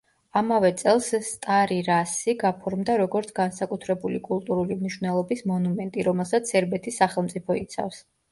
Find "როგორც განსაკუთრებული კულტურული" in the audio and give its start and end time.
3.01-4.79